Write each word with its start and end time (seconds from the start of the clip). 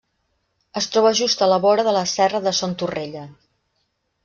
Es 0.79 0.87
troba 0.95 1.11
just 1.19 1.43
a 1.47 1.51
la 1.51 1.59
vora 1.67 1.85
de 1.89 1.95
la 1.99 2.03
Serra 2.15 2.43
de 2.49 2.55
Son 2.63 2.75
Torrella. 2.85 3.25